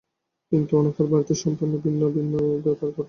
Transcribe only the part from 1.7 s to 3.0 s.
ভিন্ন ব্যাপার ঘটল।